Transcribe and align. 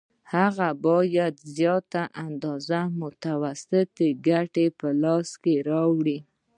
هغه 0.33 0.67
باید 0.85 1.35
زیاته 1.55 2.03
اندازه 2.25 2.79
متوسطه 3.01 4.07
ګټه 4.27 4.65
په 4.79 4.87
لاس 5.03 5.29
راوړي 5.69 6.19